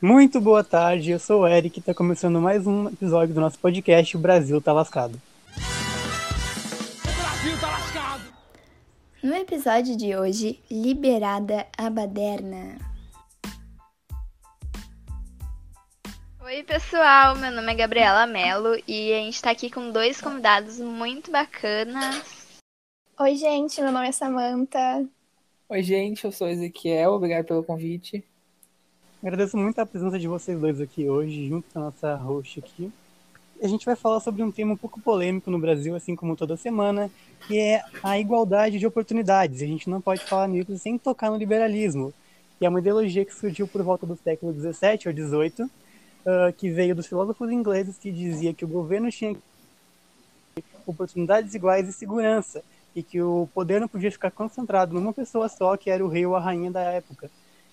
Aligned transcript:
Muito 0.00 0.40
boa 0.40 0.62
tarde, 0.62 1.10
eu 1.10 1.18
sou 1.18 1.40
o 1.40 1.46
Eric 1.48 1.76
e 1.76 1.80
está 1.80 1.92
começando 1.92 2.40
mais 2.40 2.64
um 2.68 2.86
episódio 2.86 3.34
do 3.34 3.40
nosso 3.40 3.58
podcast 3.58 4.16
O 4.16 4.20
Brasil 4.20 4.60
Tá 4.60 4.72
Lascado. 4.72 5.20
O 5.48 7.20
Brasil 7.20 7.60
tá 7.60 7.66
lascado! 7.66 8.22
No 9.20 9.34
episódio 9.34 9.96
de 9.96 10.14
hoje, 10.14 10.60
Liberada 10.70 11.66
a 11.76 11.90
Baderna. 11.90 12.78
Oi, 16.42 16.62
pessoal, 16.62 17.34
meu 17.34 17.50
nome 17.50 17.72
é 17.72 17.74
Gabriela 17.74 18.24
Mello 18.24 18.80
e 18.86 19.12
a 19.12 19.16
gente 19.16 19.42
tá 19.42 19.50
aqui 19.50 19.68
com 19.68 19.90
dois 19.90 20.20
convidados 20.20 20.78
muito 20.78 21.32
bacanas. 21.32 22.60
Oi, 23.18 23.34
gente, 23.34 23.82
meu 23.82 23.90
nome 23.90 24.06
é 24.06 24.12
Samantha. 24.12 25.04
Oi, 25.68 25.82
gente, 25.82 26.24
eu 26.24 26.30
sou 26.30 26.48
Ezequiel, 26.48 27.14
obrigado 27.14 27.46
pelo 27.46 27.64
convite. 27.64 28.24
Agradeço 29.20 29.56
muito 29.56 29.80
a 29.80 29.86
presença 29.86 30.16
de 30.16 30.28
vocês 30.28 30.60
dois 30.60 30.80
aqui 30.80 31.08
hoje, 31.08 31.48
junto 31.48 31.68
com 31.72 31.80
a 31.80 31.82
nossa 31.86 32.14
host 32.14 32.60
aqui. 32.60 32.92
A 33.60 33.66
gente 33.66 33.84
vai 33.84 33.96
falar 33.96 34.20
sobre 34.20 34.44
um 34.44 34.52
tema 34.52 34.74
um 34.74 34.76
pouco 34.76 35.00
polêmico 35.00 35.50
no 35.50 35.58
Brasil, 35.58 35.96
assim 35.96 36.14
como 36.14 36.36
toda 36.36 36.56
semana, 36.56 37.10
que 37.44 37.58
é 37.58 37.82
a 38.00 38.16
igualdade 38.16 38.78
de 38.78 38.86
oportunidades. 38.86 39.60
A 39.60 39.66
gente 39.66 39.90
não 39.90 40.00
pode 40.00 40.24
falar 40.24 40.46
nisso 40.46 40.78
sem 40.78 40.96
tocar 40.96 41.32
no 41.32 41.36
liberalismo, 41.36 42.14
que 42.60 42.64
é 42.64 42.68
uma 42.68 42.78
ideologia 42.78 43.24
que 43.24 43.34
surgiu 43.34 43.66
por 43.66 43.82
volta 43.82 44.06
do 44.06 44.14
século 44.14 44.52
XVII 44.52 45.00
ou 45.06 45.12
XVIII, 45.12 45.64
uh, 45.64 46.52
que 46.56 46.70
veio 46.70 46.94
dos 46.94 47.08
filósofos 47.08 47.50
ingleses 47.50 47.98
que 47.98 48.12
dizia 48.12 48.54
que 48.54 48.64
o 48.64 48.68
governo 48.68 49.10
tinha 49.10 49.36
oportunidades 50.86 51.54
iguais 51.54 51.88
e 51.88 51.92
segurança, 51.92 52.62
e 52.94 53.02
que 53.02 53.20
o 53.20 53.48
poder 53.52 53.80
não 53.80 53.88
podia 53.88 54.12
ficar 54.12 54.30
concentrado 54.30 54.94
numa 54.94 55.12
pessoa 55.12 55.48
só, 55.48 55.76
que 55.76 55.90
era 55.90 56.04
o 56.04 56.08
rei 56.08 56.24
ou 56.24 56.36
a 56.36 56.40
rainha 56.40 56.70
da 56.70 56.82
época. 56.82 57.28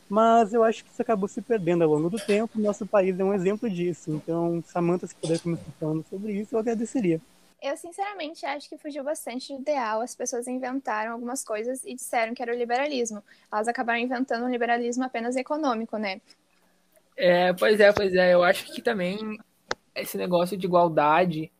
Mas 0.07 0.53
eu 0.53 0.63
acho 0.63 0.83
que 0.83 0.91
isso 0.91 1.01
acabou 1.01 1.27
se 1.27 1.41
perdendo 1.41 1.83
ao 1.83 1.89
longo 1.89 2.09
do 2.09 2.19
tempo. 2.19 2.59
Nosso 2.59 2.85
país 2.85 3.19
é 3.19 3.23
um 3.23 3.33
exemplo 3.33 3.69
disso. 3.69 4.11
Então, 4.11 4.63
Samantha, 4.67 5.07
se 5.07 5.15
puder 5.15 5.39
começar 5.39 5.63
falando 5.79 6.05
sobre 6.09 6.33
isso, 6.33 6.55
eu 6.55 6.59
agradeceria. 6.59 7.19
Eu, 7.61 7.75
sinceramente, 7.75 8.45
acho 8.45 8.69
que 8.69 8.77
fugiu 8.77 9.03
bastante 9.03 9.51
do 9.51 9.59
ideal. 9.59 10.01
As 10.01 10.15
pessoas 10.15 10.47
inventaram 10.47 11.13
algumas 11.13 11.43
coisas 11.43 11.83
e 11.83 11.95
disseram 11.95 12.35
que 12.35 12.41
era 12.43 12.53
o 12.53 12.57
liberalismo. 12.57 13.23
Elas 13.51 13.67
acabaram 13.67 13.99
inventando 13.99 14.45
um 14.45 14.49
liberalismo 14.49 15.03
apenas 15.03 15.35
econômico, 15.35 15.97
né? 15.97 16.21
É, 17.17 17.53
pois 17.53 17.79
é, 17.79 17.91
pois 17.91 18.13
é. 18.13 18.33
Eu 18.33 18.43
acho 18.43 18.71
que 18.71 18.83
também 18.83 19.39
esse 19.95 20.17
negócio 20.17 20.55
de 20.55 20.67
igualdade, 20.67 21.51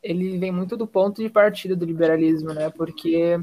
ele 0.00 0.38
vem 0.38 0.52
muito 0.52 0.76
do 0.76 0.86
ponto 0.86 1.20
de 1.20 1.28
partida 1.28 1.74
do 1.74 1.84
liberalismo, 1.84 2.52
né? 2.52 2.70
Porque 2.70 3.40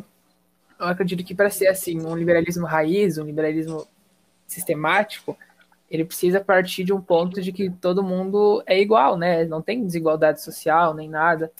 eu 0.79 0.85
acredito 0.85 1.25
que 1.25 1.35
para 1.35 1.49
ser 1.49 1.67
assim, 1.67 1.99
um 2.01 2.15
liberalismo 2.15 2.65
raiz, 2.65 3.17
um 3.17 3.25
liberalismo 3.25 3.85
sistemático, 4.47 5.37
ele 5.89 6.05
precisa 6.05 6.41
partir 6.41 6.83
de 6.83 6.93
um 6.93 7.01
ponto 7.01 7.41
de 7.41 7.51
que 7.51 7.69
todo 7.69 8.03
mundo 8.03 8.63
é 8.65 8.79
igual, 8.79 9.17
né? 9.17 9.45
Não 9.45 9.61
tem 9.61 9.85
desigualdade 9.85 10.41
social 10.41 10.93
nem 10.93 11.09
nada, 11.09 11.51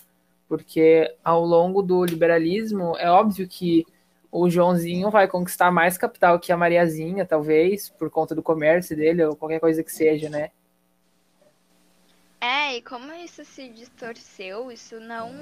porque 0.48 1.14
ao 1.24 1.44
longo 1.44 1.82
do 1.82 2.04
liberalismo 2.04 2.96
é 2.98 3.10
óbvio 3.10 3.46
que 3.48 3.86
o 4.30 4.50
Joãozinho 4.50 5.10
vai 5.10 5.26
conquistar 5.26 5.70
mais 5.70 5.96
capital 5.96 6.38
que 6.38 6.52
a 6.52 6.56
Mariazinha, 6.56 7.24
talvez, 7.24 7.88
por 7.88 8.10
conta 8.10 8.34
do 8.34 8.42
comércio 8.42 8.94
dele 8.96 9.24
ou 9.24 9.36
qualquer 9.36 9.60
coisa 9.60 9.82
que 9.82 9.92
seja, 9.92 10.28
né? 10.28 10.50
É, 12.40 12.76
e 12.76 12.82
como 12.82 13.12
isso 13.14 13.44
se 13.44 13.68
distorceu, 13.68 14.70
isso 14.70 15.00
não, 15.00 15.32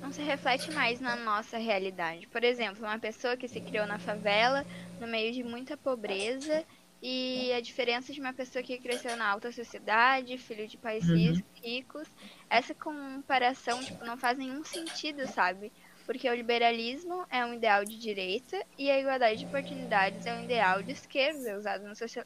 não 0.00 0.10
se 0.10 0.20
reflete 0.20 0.72
mais 0.72 0.98
na 0.98 1.14
nossa 1.14 1.58
realidade. 1.58 2.26
Por 2.26 2.42
exemplo, 2.42 2.84
uma 2.84 2.98
pessoa 2.98 3.36
que 3.36 3.46
se 3.46 3.60
criou 3.60 3.86
na 3.86 4.00
favela, 4.00 4.66
no 5.00 5.06
meio 5.06 5.32
de 5.32 5.44
muita 5.44 5.76
pobreza, 5.76 6.64
e 7.02 7.52
a 7.52 7.60
diferença 7.60 8.12
de 8.12 8.20
uma 8.20 8.32
pessoa 8.32 8.62
que 8.62 8.78
cresceu 8.78 9.16
na 9.16 9.28
alta 9.28 9.50
sociedade, 9.50 10.36
filho 10.38 10.66
de 10.68 10.76
pais 10.76 11.08
Uhum. 11.08 11.34
ricos, 11.62 12.08
essa 12.48 12.74
comparação 12.74 13.78
tipo, 13.82 14.04
não 14.04 14.16
faz 14.18 14.36
nenhum 14.36 14.62
sentido, 14.64 15.26
sabe? 15.28 15.72
Porque 16.06 16.28
o 16.28 16.34
liberalismo 16.34 17.24
é 17.30 17.44
um 17.44 17.54
ideal 17.54 17.84
de 17.84 17.98
direita 17.98 18.56
e 18.78 18.90
a 18.90 18.98
igualdade 18.98 19.40
de 19.40 19.46
oportunidades 19.46 20.26
é 20.26 20.34
um 20.34 20.44
ideal 20.44 20.82
de 20.82 20.92
esquerda, 20.92 21.56
usado 21.56 21.86
no 21.86 21.94
socio- 21.94 22.24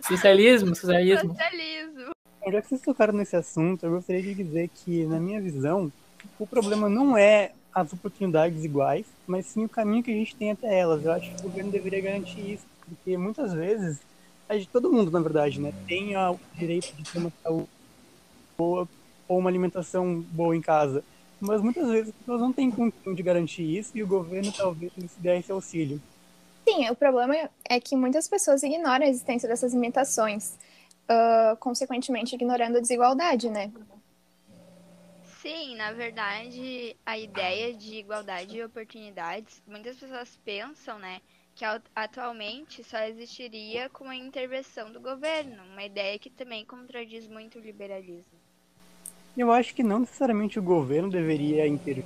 Socialismo, 0.00 0.74
socialismo. 0.74 1.30
socialismo. 1.30 2.10
Já 2.46 2.60
que 2.60 2.68
vocês 2.68 2.80
tocaram 2.82 3.14
nesse 3.14 3.36
assunto, 3.36 3.86
eu 3.86 3.92
gostaria 3.92 4.22
de 4.22 4.34
dizer 4.34 4.68
que, 4.68 5.04
na 5.06 5.18
minha 5.18 5.40
visão, 5.40 5.90
o 6.38 6.46
problema 6.46 6.88
não 6.88 7.16
é 7.16 7.52
as 7.74 7.92
oportunidades 7.92 8.64
iguais, 8.64 9.06
mas 9.26 9.46
sim 9.46 9.64
o 9.64 9.68
caminho 9.68 10.02
que 10.02 10.10
a 10.10 10.14
gente 10.14 10.36
tem 10.36 10.50
até 10.50 10.78
elas. 10.78 11.04
Eu 11.04 11.12
acho 11.12 11.30
que 11.30 11.40
o 11.40 11.42
governo 11.44 11.70
deveria 11.70 12.00
garantir 12.02 12.54
isso, 12.54 12.66
porque 12.88 13.16
muitas 13.16 13.52
vezes, 13.52 14.00
a 14.48 14.54
gente- 14.56 14.68
todo 14.68 14.92
mundo, 14.92 15.10
na 15.10 15.20
verdade, 15.20 15.60
né, 15.60 15.72
tem 15.86 16.14
a- 16.14 16.32
o 16.32 16.40
direito 16.54 16.94
de 16.94 17.04
ter 17.04 17.18
uma 17.18 17.32
saúde 17.42 17.68
boa 18.56 18.88
ou 19.28 19.38
uma 19.38 19.50
alimentação 19.50 20.20
boa 20.20 20.56
em 20.56 20.60
casa. 20.60 21.02
Mas 21.40 21.60
muitas 21.60 21.88
vezes 21.88 22.08
as 22.08 22.14
pessoas 22.14 22.40
não 22.40 22.52
têm 22.52 22.70
condição 22.70 23.14
de 23.14 23.22
garantir 23.22 23.64
isso 23.64 23.96
e 23.96 24.02
o 24.02 24.06
governo 24.06 24.52
talvez 24.52 24.92
lhes 24.96 25.14
dê 25.18 25.38
esse 25.38 25.50
auxílio. 25.52 26.00
Sim, 26.68 26.88
o 26.88 26.96
problema 26.96 27.34
é 27.68 27.80
que 27.80 27.94
muitas 27.96 28.26
pessoas 28.28 28.62
ignoram 28.62 29.04
a 29.04 29.08
existência 29.08 29.48
dessas 29.48 29.74
limitações, 29.74 30.56
ah, 31.08 31.56
consequentemente 31.60 32.34
ignorando 32.34 32.78
a 32.78 32.80
desigualdade, 32.80 33.50
né? 33.50 33.70
Sim, 35.42 35.76
na 35.76 35.92
verdade, 35.92 36.96
a 37.04 37.18
ideia 37.18 37.74
de 37.74 37.96
igualdade 37.96 38.52
de 38.52 38.62
oportunidades, 38.62 39.60
muitas 39.66 39.96
pessoas 39.98 40.38
pensam, 40.42 40.98
né, 40.98 41.20
que 41.54 41.64
atualmente 41.94 42.82
só 42.82 42.98
existiria 43.04 43.88
com 43.88 44.08
a 44.08 44.16
intervenção 44.16 44.90
do 44.90 45.00
governo, 45.00 45.62
uma 45.72 45.84
ideia 45.84 46.18
que 46.18 46.28
também 46.28 46.64
contradiz 46.64 47.28
muito 47.28 47.58
o 47.58 47.62
liberalismo. 47.62 48.38
Eu 49.36 49.52
acho 49.52 49.74
que 49.74 49.82
não 49.82 50.00
necessariamente 50.00 50.58
o 50.58 50.62
governo 50.62 51.10
deveria 51.10 51.66
intervir. 51.66 52.04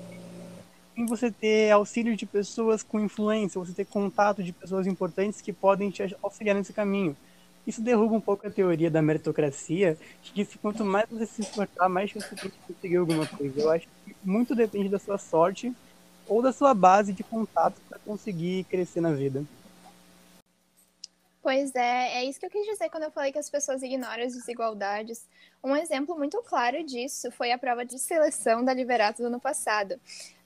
Em 0.97 1.07
você 1.07 1.31
ter 1.31 1.71
auxílio 1.71 2.17
de 2.17 2.27
pessoas 2.27 2.83
com 2.83 3.01
influência, 3.01 3.59
você 3.59 3.73
ter 3.73 3.87
contato 3.87 4.43
de 4.43 4.53
pessoas 4.53 4.87
importantes 4.87 5.41
que 5.41 5.53
podem 5.53 5.91
te 5.91 6.15
auxiliar 6.23 6.55
nesse 6.55 6.73
caminho. 6.73 7.17
Isso 7.67 7.83
derruba 7.83 8.15
um 8.15 8.21
pouco 8.21 8.47
a 8.47 8.51
teoria 8.51 8.91
da 8.91 9.01
meritocracia, 9.01 9.97
que 10.23 10.33
diz 10.33 10.49
que 10.49 10.59
quanto 10.59 10.85
mais 10.85 11.09
você 11.09 11.27
se 11.27 11.43
esforçar, 11.43 11.89
mais 11.89 12.13
você 12.13 12.35
tem 12.35 12.51
conseguir 12.67 12.97
alguma 12.97 13.27
coisa. 13.27 13.61
Eu 13.61 13.71
acho 13.71 13.87
que 14.05 14.17
muito 14.25 14.55
depende 14.55 14.89
da 14.89 14.99
sua 14.99 15.19
sorte 15.19 15.73
ou 16.29 16.43
da 16.43 16.53
sua 16.53 16.75
base 16.75 17.13
de 17.13 17.25
contato 17.25 17.81
para 17.89 17.99
conseguir 17.99 18.65
crescer 18.65 19.01
na 19.01 19.13
vida. 19.13 19.45
Pois 21.43 21.75
é, 21.75 22.19
é 22.19 22.25
isso 22.25 22.39
que 22.39 22.47
eu 22.47 22.51
quis 22.51 22.67
dizer 22.67 22.91
quando 22.91 23.05
eu 23.05 23.11
falei 23.11 23.33
que 23.33 23.39
as 23.39 23.49
pessoas 23.49 23.83
ignoram 23.83 24.23
as 24.23 24.35
desigualdades. 24.35 25.27
Um 25.65 25.75
exemplo 25.75 26.17
muito 26.17 26.43
claro 26.43 26.85
disso 26.85 27.31
foi 27.31 27.53
a 27.53 27.59
prova 27.59 27.85
de 27.85 27.99
seleção 27.99 28.65
da 28.65 28.75
Liberato 28.75 29.23
do 29.23 29.29
ano 29.29 29.41
passado. 29.41 29.99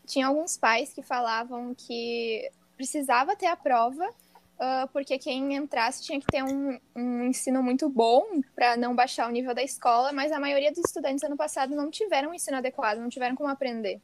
Tinha 0.06 0.28
alguns 0.28 0.56
pais 0.56 0.92
que 0.92 1.02
falavam 1.02 1.74
que 1.74 2.48
precisava 2.76 3.34
ter 3.34 3.46
a 3.46 3.56
prova, 3.56 4.08
ah, 4.64 4.88
porque 4.92 5.18
quem 5.18 5.56
entrasse 5.56 6.04
tinha 6.04 6.20
que 6.20 6.26
ter 6.26 6.44
um, 6.44 6.78
um 6.94 7.24
ensino 7.24 7.60
muito 7.64 7.88
bom 7.88 8.40
para 8.54 8.76
não 8.76 8.94
baixar 8.94 9.28
o 9.28 9.32
nível 9.32 9.52
da 9.52 9.62
escola, 9.62 10.12
mas 10.12 10.30
a 10.30 10.38
maioria 10.38 10.70
dos 10.70 10.84
estudantes 10.84 11.24
ano 11.24 11.36
passado 11.36 11.74
não 11.74 11.90
tiveram 11.90 12.30
um 12.30 12.34
ensino 12.34 12.58
adequado, 12.58 12.98
não 12.98 13.08
tiveram 13.08 13.34
como 13.34 13.48
aprender. 13.48 14.00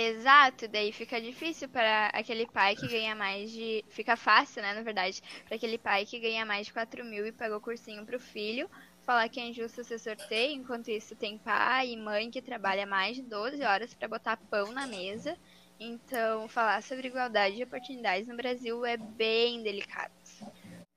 Exato, 0.00 0.68
daí 0.68 0.92
fica 0.92 1.20
difícil 1.20 1.68
para 1.68 2.06
aquele 2.14 2.46
pai 2.46 2.76
que 2.76 2.86
ganha 2.86 3.16
mais 3.16 3.50
de. 3.50 3.84
Fica 3.88 4.16
fácil, 4.16 4.62
né, 4.62 4.72
na 4.72 4.80
verdade, 4.80 5.20
para 5.44 5.56
aquele 5.56 5.76
pai 5.76 6.06
que 6.06 6.20
ganha 6.20 6.46
mais 6.46 6.68
de 6.68 6.72
4 6.72 7.04
mil 7.04 7.26
e 7.26 7.32
pagou 7.32 7.60
cursinho 7.60 8.06
pro 8.06 8.20
filho, 8.20 8.70
falar 9.02 9.28
que 9.28 9.40
é 9.40 9.48
injusto 9.48 9.82
ser 9.82 9.98
sorteio, 9.98 10.52
enquanto 10.52 10.88
isso 10.88 11.16
tem 11.16 11.36
pai 11.36 11.90
e 11.90 11.96
mãe 11.96 12.30
que 12.30 12.40
trabalha 12.40 12.86
mais 12.86 13.16
de 13.16 13.22
12 13.22 13.60
horas 13.64 13.92
para 13.92 14.06
botar 14.06 14.36
pão 14.36 14.70
na 14.70 14.86
mesa. 14.86 15.36
Então, 15.80 16.48
falar 16.48 16.80
sobre 16.80 17.08
igualdade 17.08 17.56
de 17.56 17.64
oportunidades 17.64 18.28
no 18.28 18.36
Brasil 18.36 18.86
é 18.86 18.96
bem 18.96 19.64
delicado. 19.64 20.12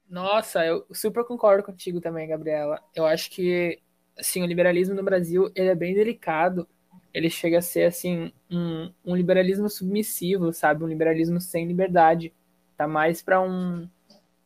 Nossa, 0.07 0.63
eu 0.63 0.85
super 0.93 1.25
concordo 1.25 1.63
contigo 1.63 1.99
também, 1.99 2.27
Gabriela. 2.27 2.79
Eu 2.93 3.07
acho 3.07 3.31
que 3.31 3.81
assim, 4.15 4.43
o 4.43 4.45
liberalismo 4.45 4.93
no 4.93 5.01
Brasil 5.01 5.51
ele 5.55 5.69
é 5.69 5.75
bem 5.75 5.95
delicado. 5.95 6.67
Ele 7.13 7.29
chega 7.29 7.59
a 7.59 7.61
ser 7.61 7.83
assim 7.83 8.31
um, 8.49 8.91
um 9.05 9.15
liberalismo 9.15 9.69
submissivo, 9.69 10.53
sabe? 10.53 10.83
Um 10.83 10.87
liberalismo 10.87 11.39
sem 11.41 11.67
liberdade. 11.67 12.33
Tá 12.77 12.87
mais 12.87 13.21
para 13.21 13.41
um 13.41 13.87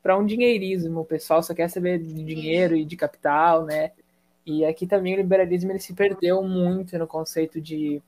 para 0.01 0.17
um 0.17 0.25
dinheirismo. 0.25 1.01
O 1.01 1.05
pessoal 1.05 1.41
só 1.41 1.53
quer 1.53 1.67
saber 1.67 1.97
de 1.99 2.23
dinheiro 2.23 2.75
e 2.75 2.85
de 2.85 2.95
capital, 2.95 3.65
né? 3.65 3.91
E 4.45 4.63
aqui 4.63 4.85
também 4.85 5.15
o 5.15 5.17
liberalismo 5.17 5.71
ele 5.71 5.79
se 5.79 5.93
perdeu 5.93 6.43
muito 6.43 6.95
no 6.99 7.07
conceito 7.07 7.59
de, 7.59 8.01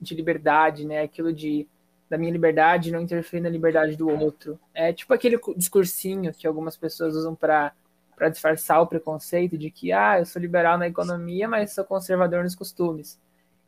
de 0.00 0.14
liberdade, 0.14 0.86
né? 0.86 1.02
Aquilo 1.02 1.32
de 1.32 1.66
da 2.08 2.18
minha 2.18 2.32
liberdade 2.32 2.90
não 2.90 3.00
interferir 3.00 3.40
na 3.40 3.48
liberdade 3.48 3.96
do 3.96 4.08
outro. 4.08 4.58
É 4.74 4.92
tipo 4.92 5.14
aquele 5.14 5.38
discursinho 5.56 6.32
que 6.34 6.46
algumas 6.46 6.76
pessoas 6.76 7.14
usam 7.14 7.34
para 7.34 7.72
para 8.16 8.28
disfarçar 8.28 8.82
o 8.82 8.86
preconceito 8.86 9.56
de 9.56 9.70
que 9.70 9.92
ah, 9.92 10.18
eu 10.18 10.26
sou 10.26 10.42
liberal 10.42 10.76
na 10.76 10.86
economia, 10.86 11.48
mas 11.48 11.72
sou 11.72 11.84
conservador 11.84 12.44
nos 12.44 12.54
costumes. 12.54 13.18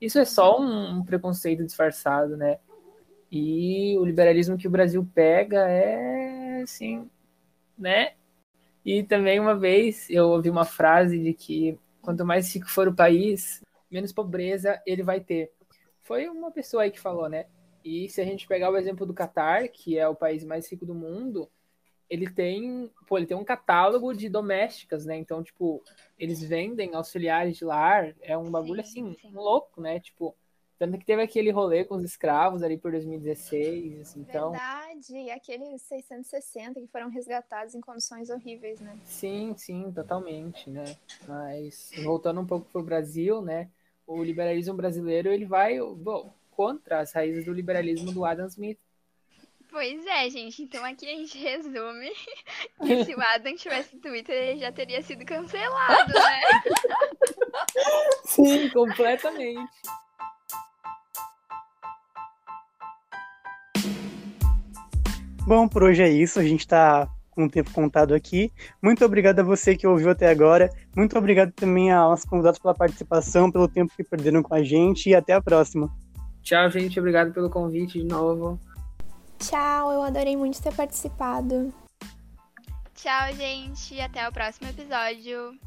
Isso 0.03 0.19
é 0.19 0.25
só 0.25 0.61
um, 0.61 1.05
preconceito 1.05 1.65
disfarçado, 1.65 2.37
né? 2.37 2.59
E 3.31 3.97
o 3.99 4.05
liberalismo 4.05 4.59
que 4.59 4.67
o 4.67 4.71
Brasil 4.71 5.09
pega 5.15 5.71
é 5.71 6.63
assim, 6.63 7.09
né? 7.79 8.15
E 8.85 9.05
também 9.05 9.39
uma 9.39 9.55
vez 9.57 10.11
eu 10.11 10.31
ouvi 10.31 10.51
uma 10.51 10.65
frase 10.65 11.21
de 11.21 11.33
que 11.33 11.79
quanto 12.01 12.27
mais 12.27 12.53
rico 12.53 12.69
for 12.69 12.89
o 12.89 12.95
país, 12.95 13.63
menos 13.89 14.13
pobreza 14.13 14.83
ele 14.85 15.05
vai 15.05 15.21
ter. 15.21 15.53
Foi 16.03 16.29
uma 16.29 16.51
pessoa 16.51 16.83
aí 16.83 16.91
que 16.91 16.99
falou, 16.99 17.29
né? 17.29 17.47
E 17.85 18.09
se 18.09 18.21
a 18.21 18.25
gente 18.25 18.49
pegar 18.49 18.73
o 18.73 18.77
exemplo 18.77 19.07
do 19.07 19.15
Catar, 19.15 19.69
que 19.69 19.97
é 19.97 20.09
o 20.09 20.17
país 20.17 20.43
mais 20.45 20.69
rico 20.69 20.85
do 20.85 20.97
mundo, 20.97 21.49
ele 22.13 22.29
tem, 22.29 22.91
pô, 23.09 23.17
ele 23.17 23.27
tem 23.27 23.37
um 23.37 23.45
catálogo 23.45 24.13
de 24.13 24.29
domésticas, 24.29 25.07
né? 25.07 25.17
Então, 25.17 25.43
tipo, 25.43 25.83
eles 26.19 26.43
vendem 26.43 26.95
auxiliares 26.95 27.57
de 27.57 27.65
lar, 27.65 28.15
é 28.21 28.37
um 28.37 28.51
bagulho 28.51 28.85
Sim, 28.85 29.13
assim, 29.13 29.17
sim. 29.19 29.33
louco, 29.33 29.81
né? 29.81 29.99
Tipo, 29.99 30.37
tanto 30.79 30.99
que 30.99 31.07
teve 31.07 31.23
aquele 31.23 31.51
rolê 31.51 31.87
com 31.87 31.95
os 31.95 32.05
escravos 32.05 32.63
ali 32.63 32.77
por 32.77 32.93
2016, 32.93 34.15
então, 34.19 34.51
Verdade, 34.51 35.31
aqueles 35.31 35.81
660 35.81 36.81
que 36.83 36.87
foram 36.87 37.09
resgatados 37.09 37.75
em 37.75 37.81
condições 37.81 38.29
horríveis, 38.29 38.79
né? 38.79 38.95
sim, 39.07 39.55
sim, 39.57 39.91
totalmente, 39.91 40.69
né? 40.69 40.85
Mas 41.27 41.93
voltando 42.05 42.43
um 42.43 42.47
pouco 42.47 42.69
pro 42.71 42.83
Brasil, 42.83 43.41
né? 43.41 43.71
O 44.07 44.23
liberalismo 44.23 44.75
brasileiro, 44.75 45.33
ele 45.33 45.47
vai 45.47 45.79
bom, 45.79 46.31
contra 46.51 47.01
as 47.01 47.13
raízes 47.13 47.47
do 47.47 47.55
liberalismo 47.55 48.13
do 48.13 48.23
Adam 48.23 48.47
Smith. 48.49 48.79
Pois 49.73 50.05
é, 50.05 50.29
gente. 50.29 50.63
Então 50.63 50.85
aqui 50.85 51.07
a 51.07 51.17
gente 51.17 51.37
resume 51.41 52.11
que 52.85 53.05
se 53.07 53.15
o 53.15 53.21
Adam 53.21 53.57
tivesse 53.57 53.97
Twitter, 53.97 54.37
ele 54.37 54.61
já 54.61 54.71
teria 54.71 55.03
sido 55.03 55.25
cancelado, 55.25 56.13
né? 56.13 56.43
Sim, 58.27 58.69
completamente. 58.69 59.73
Bom, 65.47 65.67
por 65.67 65.85
hoje 65.85 66.03
é 66.03 66.09
isso. 66.09 66.39
A 66.39 66.45
gente 66.45 66.61
está 66.61 67.09
com 67.31 67.47
o 67.47 67.51
tempo 67.51 67.73
contado 67.73 68.13
aqui. 68.15 68.53
Muito 68.83 69.03
obrigado 69.03 69.41
a 69.41 69.43
você 69.43 69.75
que 69.75 69.87
ouviu 69.87 70.11
até 70.11 70.29
agora. 70.29 70.69
Muito 70.95 71.17
obrigado 71.17 71.51
também 71.53 71.91
aos 71.91 72.27
convidados 72.27 72.61
pela 72.61 72.75
participação, 72.75 73.51
pelo 73.51 73.67
tempo 73.67 73.91
que 73.97 74.05
perderam 74.05 74.43
com 74.43 74.55
a 74.55 74.63
gente 74.63 75.09
e 75.09 75.15
até 75.15 75.33
a 75.33 75.41
próxima. 75.41 75.91
Tchau, 76.43 76.71
gente. 76.71 77.01
Obrigado 77.01 77.33
pelo 77.33 77.49
convite 77.49 77.99
de 77.99 78.05
novo. 78.05 78.61
Tchau, 79.43 79.91
eu 79.93 80.03
adorei 80.03 80.37
muito 80.37 80.63
ter 80.63 80.73
participado. 80.73 81.75
Tchau, 82.95 83.35
gente. 83.35 84.01
Até 84.01 84.29
o 84.29 84.33
próximo 84.33 84.69
episódio. 84.69 85.59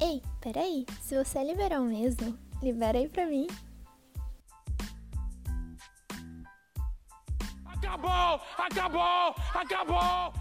Ei, 0.00 0.22
peraí, 0.40 0.86
se 1.02 1.22
você 1.22 1.40
é 1.40 1.44
liberal 1.44 1.82
mesmo, 1.82 2.38
libera 2.62 2.98
aí 2.98 3.08
pra 3.08 3.26
mim. 3.26 3.48
Acabou! 7.66 8.40
Acabou! 8.56 9.34
Acabou! 9.54 10.39